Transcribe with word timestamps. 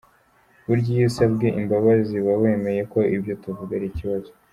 Burya 0.65 0.89
iyo 0.95 1.05
usabye 1.11 1.47
imbabazi, 1.59 2.13
uba 2.21 2.33
wemeye 2.41 2.81
ko 2.91 2.99
ibyo 3.15 3.33
tuvuga 3.43 3.71
ari 3.77 3.87
ikibazo. 3.91 4.31